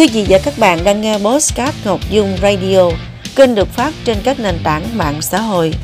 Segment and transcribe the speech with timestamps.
[0.00, 2.90] Quý vị và các bạn đang nghe Postcard Ngọc Dung Radio,
[3.36, 5.74] kênh được phát trên các nền tảng mạng xã hội.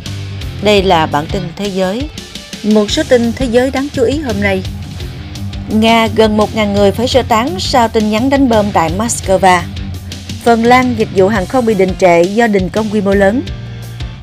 [0.63, 2.09] Đây là bản tin thế giới.
[2.63, 4.63] Một số tin thế giới đáng chú ý hôm nay.
[5.69, 9.61] Nga gần 1.000 người phải sơ tán sau tin nhắn đánh bom tại Moscow.
[10.45, 13.43] Phần Lan dịch vụ hàng không bị đình trệ do đình công quy mô lớn.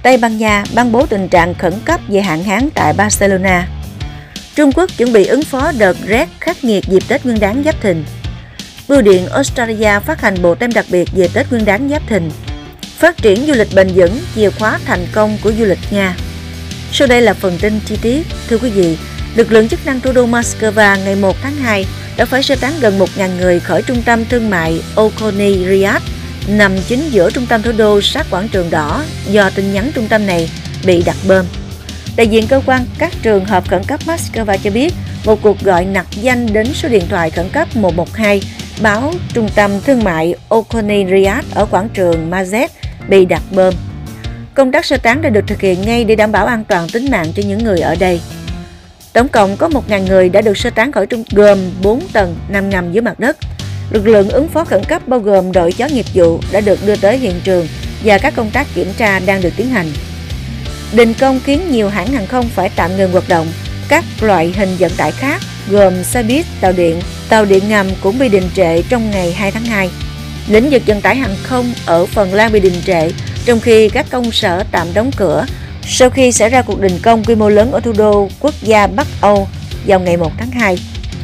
[0.03, 3.67] Tây Ban Nha ban bố tình trạng khẩn cấp về hạn hán tại Barcelona.
[4.55, 7.81] Trung Quốc chuẩn bị ứng phó đợt rét khắc nghiệt dịp Tết Nguyên đán Giáp
[7.81, 8.03] Thìn.
[8.87, 12.29] Bưu điện Australia phát hành bộ tem đặc biệt về Tết Nguyên đán Giáp Thìn.
[12.97, 16.15] Phát triển du lịch bền vững, chìa khóa thành công của du lịch Nga.
[16.91, 18.27] Sau đây là phần tin chi tiết.
[18.49, 18.97] Thưa quý vị,
[19.35, 21.85] lực lượng chức năng thủ đô Moscow ngày 1 tháng 2
[22.17, 26.03] đã phải sơ tán gần 1.000 người khỏi trung tâm thương mại Okhoni Riyadh
[26.47, 30.07] nằm chính giữa trung tâm thủ đô sát quảng trường đỏ do tin nhắn trung
[30.07, 30.49] tâm này
[30.85, 31.45] bị đặt bơm.
[32.15, 34.93] Đại diện cơ quan các trường hợp khẩn cấp Moscow cho biết
[35.25, 38.41] một cuộc gọi nặc danh đến số điện thoại khẩn cấp 112
[38.81, 42.67] báo trung tâm thương mại Okhoni Riyadh ở quảng trường Mazet
[43.07, 43.73] bị đặt bơm.
[44.53, 47.11] Công tác sơ tán đã được thực hiện ngay để đảm bảo an toàn tính
[47.11, 48.21] mạng cho những người ở đây.
[49.13, 52.69] Tổng cộng có 1.000 người đã được sơ tán khỏi trung gồm 4 tầng nằm
[52.69, 53.37] ngầm dưới mặt đất.
[53.91, 56.95] Lực lượng ứng phó khẩn cấp bao gồm đội chó nghiệp vụ đã được đưa
[56.95, 57.67] tới hiện trường
[58.03, 59.91] và các công tác kiểm tra đang được tiến hành.
[60.93, 63.47] Đình công khiến nhiều hãng hàng không phải tạm ngừng hoạt động.
[63.89, 66.99] Các loại hình vận tải khác gồm xe buýt, tàu điện,
[67.33, 69.89] tàu điện ngầm cũng bị đình trệ trong ngày 2 tháng 2.
[70.47, 73.09] Lĩnh vực vận tải hàng không ở Phần Lan bị đình trệ,
[73.45, 75.45] trong khi các công sở tạm đóng cửa
[75.81, 78.87] sau khi xảy ra cuộc đình công quy mô lớn ở thủ đô quốc gia
[78.87, 79.47] Bắc Âu
[79.87, 80.77] vào ngày 1 tháng 2.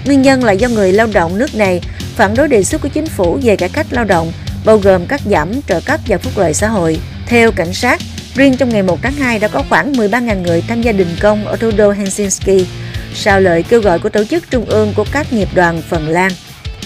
[0.05, 1.81] Nguyên nhân là do người lao động nước này
[2.15, 4.31] phản đối đề xuất của chính phủ về cải cách lao động,
[4.65, 6.99] bao gồm cắt giảm trợ cấp và phúc lợi xã hội.
[7.25, 8.01] Theo cảnh sát,
[8.35, 11.45] riêng trong ngày 1 tháng 2 đã có khoảng 13.000 người tham gia đình công
[11.45, 12.65] ở thủ đô Helsinki
[13.13, 16.31] sau lời kêu gọi của tổ chức trung ương của các nghiệp đoàn Phần Lan.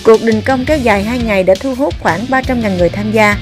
[0.03, 3.37] Cuộc đình công kéo dài 2 ngày đã thu hút khoảng 300.000 người tham gia.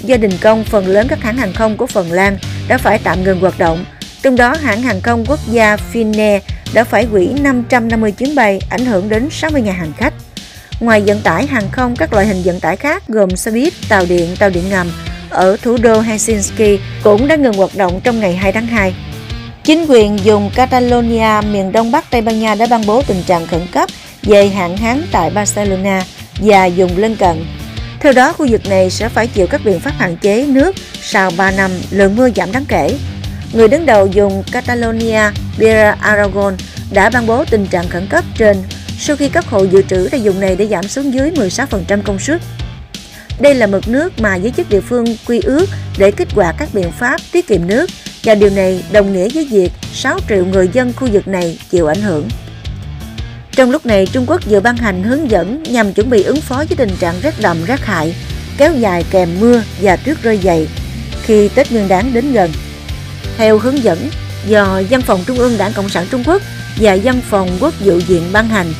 [0.00, 3.24] Do đình công, phần lớn các hãng hàng không của Phần Lan đã phải tạm
[3.24, 3.84] ngừng hoạt động,
[4.22, 6.40] trong đó hãng hàng không quốc gia Finnair
[6.74, 10.14] đã phải hủy 550 chuyến bay ảnh hưởng đến 60.000 hành khách.
[10.80, 14.06] Ngoài vận tải hàng không, các loại hình vận tải khác gồm xe buýt, tàu
[14.08, 14.90] điện, tàu điện ngầm
[15.30, 18.94] ở thủ đô Helsinki cũng đã ngừng hoạt động trong ngày 2 tháng 2.
[19.64, 23.46] Chính quyền dùng Catalonia, miền đông bắc Tây Ban Nha đã ban bố tình trạng
[23.46, 23.88] khẩn cấp
[24.22, 26.04] về hạn hán tại Barcelona
[26.40, 27.44] và vùng lân cận.
[28.00, 31.30] Theo đó, khu vực này sẽ phải chịu các biện pháp hạn chế nước sau
[31.36, 32.98] 3 năm lượng mưa giảm đáng kể.
[33.52, 35.22] Người đứng đầu dùng Catalonia,
[35.58, 36.56] Pierre Aragon,
[36.92, 38.56] đã ban bố tình trạng khẩn cấp trên
[38.98, 42.18] sau khi các hộ dự trữ tại vùng này đã giảm xuống dưới 16% công
[42.18, 42.40] suất.
[43.40, 45.66] Đây là mực nước mà giới chức địa phương quy ước
[45.98, 47.90] để kích hoạt các biện pháp tiết kiệm nước
[48.24, 51.86] và điều này đồng nghĩa với việc 6 triệu người dân khu vực này chịu
[51.86, 52.28] ảnh hưởng.
[53.52, 56.56] Trong lúc này, Trung Quốc vừa ban hành hướng dẫn nhằm chuẩn bị ứng phó
[56.56, 58.14] với tình trạng rét đậm rét hại,
[58.58, 60.68] kéo dài kèm mưa và tuyết rơi dày
[61.22, 62.50] khi Tết Nguyên đán đến gần.
[63.36, 64.08] Theo hướng dẫn
[64.48, 66.42] do Văn phòng Trung ương Đảng Cộng sản Trung Quốc
[66.80, 68.72] và Văn phòng Quốc vụ viện ban hành,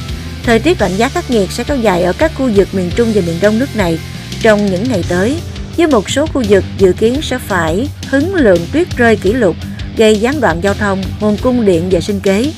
[0.42, 3.12] thời tiết lạnh giá khắc nghiệt sẽ kéo dài ở các khu vực miền Trung
[3.14, 3.98] và miền Đông nước này
[4.42, 5.36] trong những ngày tới,
[5.76, 9.56] với một số khu vực dự kiến sẽ phải hứng lượng tuyết rơi kỷ lục,
[9.96, 12.52] gây gián đoạn giao thông, nguồn cung điện và sinh kế.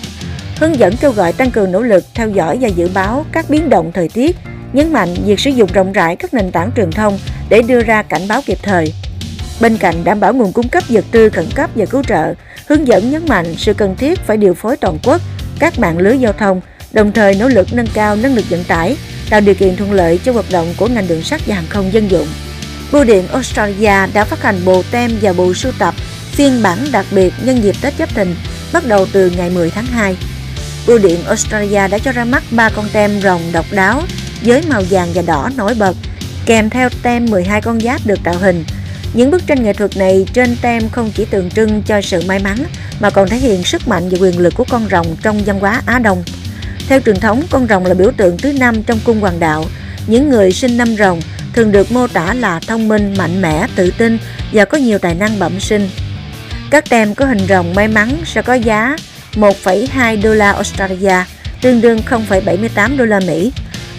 [0.61, 3.71] Hướng dẫn kêu gọi tăng cường nỗ lực theo dõi và dự báo các biến
[3.71, 4.37] động thời tiết,
[4.73, 7.19] nhấn mạnh việc sử dụng rộng rãi các nền tảng truyền thông
[7.49, 8.95] để đưa ra cảnh báo kịp thời.
[9.61, 12.35] Bên cạnh đảm bảo nguồn cung cấp vật tư khẩn cấp và cứu trợ,
[12.67, 15.21] hướng dẫn nhấn mạnh sự cần thiết phải điều phối toàn quốc,
[15.59, 16.61] các mạng lưới giao thông,
[16.93, 18.97] đồng thời nỗ lực nâng cao năng lực vận tải,
[19.31, 21.93] tạo điều kiện thuận lợi cho hoạt động của ngành đường sắt và hàng không
[21.93, 22.27] dân dụng.
[22.93, 25.95] Bưu điện Australia đã phát hành bộ tem và bộ sưu tập
[26.31, 28.35] phiên bản đặc biệt nhân dịp Tết Giáp Thìn
[28.73, 30.17] bắt đầu từ ngày 10 tháng 2.
[30.87, 34.03] Bưu điện Australia đã cho ra mắt ba con tem rồng độc đáo
[34.43, 35.97] với màu vàng và đỏ nổi bật,
[36.47, 38.65] kèm theo tem 12 con giáp được tạo hình.
[39.15, 42.39] Những bức tranh nghệ thuật này trên tem không chỉ tượng trưng cho sự may
[42.39, 42.57] mắn
[43.01, 45.83] mà còn thể hiện sức mạnh và quyền lực của con rồng trong văn hóa
[45.87, 46.25] Á Đông.
[46.89, 49.65] Theo truyền thống, con rồng là biểu tượng thứ năm trong cung hoàng đạo.
[50.07, 51.21] Những người sinh năm rồng
[51.57, 54.19] thường được mô tả là thông minh, mạnh mẽ, tự tin
[54.53, 55.89] và có nhiều tài năng bẩm sinh.
[56.71, 58.97] Các tem có hình rồng may mắn sẽ có giá
[59.35, 61.25] 1,2 đô la Australia,
[61.63, 63.53] tương đương 0,78 đô la Mỹ.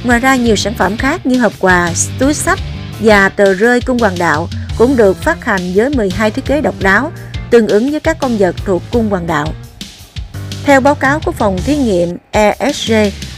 [0.04, 1.90] Ngoài ra nhiều sản phẩm khác như hộp quà,
[2.20, 2.60] túi sách
[3.00, 6.76] và tờ rơi cung hoàng đạo cũng được phát hành với 12 thiết kế độc
[6.80, 7.12] đáo
[7.50, 9.54] tương ứng với các con vật thuộc cung hoàng đạo.
[10.66, 12.94] Theo báo cáo của phòng thí nghiệm ESG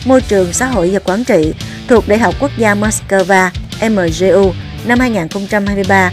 [0.05, 1.53] Môi trường xã hội và quản trị
[1.87, 3.49] thuộc Đại học Quốc gia Moscow
[3.81, 4.53] MGU
[4.85, 6.11] năm 2023,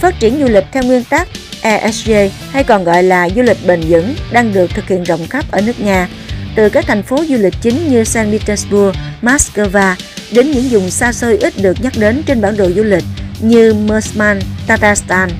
[0.00, 1.28] phát triển du lịch theo nguyên tắc
[1.62, 2.12] ESG
[2.50, 5.60] hay còn gọi là du lịch bền vững đang được thực hiện rộng khắp ở
[5.60, 6.08] nước Nga,
[6.56, 9.94] từ các thành phố du lịch chính như Saint Petersburg, Moscow,
[10.32, 13.04] đến những vùng xa xôi ít được nhắc đến trên bản đồ du lịch
[13.40, 15.30] như Mersman, Tatarstan.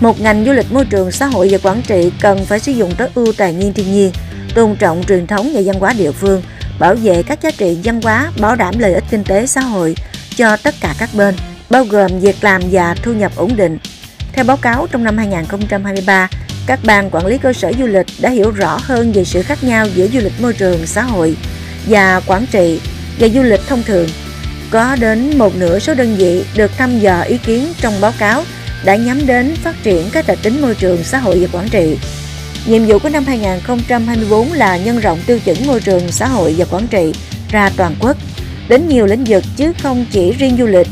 [0.00, 2.94] Một ngành du lịch môi trường xã hội và quản trị cần phải sử dụng
[2.98, 4.12] tối ưu tài nguyên thiên nhiên,
[4.54, 6.42] tôn trọng truyền thống và văn hóa địa phương,
[6.78, 9.94] bảo vệ các giá trị văn hóa, bảo đảm lợi ích kinh tế xã hội
[10.36, 11.34] cho tất cả các bên,
[11.70, 13.78] bao gồm việc làm và thu nhập ổn định.
[14.32, 16.28] Theo báo cáo trong năm 2023,
[16.66, 19.64] các ban quản lý cơ sở du lịch đã hiểu rõ hơn về sự khác
[19.64, 21.36] nhau giữa du lịch môi trường xã hội
[21.86, 22.80] và quản trị
[23.18, 24.08] và du lịch thông thường.
[24.70, 28.44] Có đến một nửa số đơn vị được thăm dò ý kiến trong báo cáo
[28.84, 31.98] đã nhắm đến phát triển các đặc tính môi trường xã hội và quản trị.
[32.66, 36.64] Nhiệm vụ của năm 2024 là nhân rộng tiêu chuẩn môi trường xã hội và
[36.70, 37.12] quản trị
[37.50, 38.16] ra toàn quốc,
[38.68, 40.88] đến nhiều lĩnh vực chứ không chỉ riêng du lịch,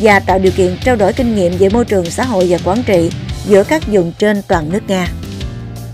[0.00, 2.82] và tạo điều kiện trao đổi kinh nghiệm về môi trường xã hội và quản
[2.82, 3.10] trị
[3.46, 5.08] giữa các vùng trên toàn nước Nga.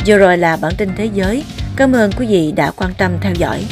[0.07, 1.45] Vừa rồi là bản tin thế giới.
[1.77, 3.65] Cảm ơn quý vị đã quan tâm theo dõi.